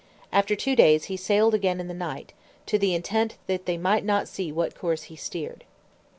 After 0.33 0.55
two 0.55 0.75
days, 0.75 1.03
he 1.03 1.15
sailed 1.15 1.53
again 1.53 1.79
in 1.79 1.87
the 1.87 1.93
night, 1.93 2.33
to 2.65 2.79
the 2.79 2.95
intent 2.95 3.35
they 3.45 3.77
might 3.77 4.03
not 4.03 4.27
see 4.27 4.51
what 4.51 4.73
course 4.73 5.03
he 5.03 5.15
steered. 5.15 5.63